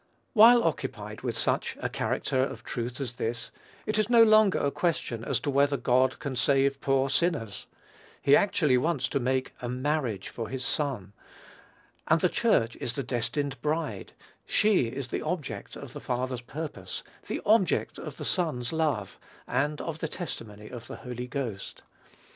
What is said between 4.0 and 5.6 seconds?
no longer a question as to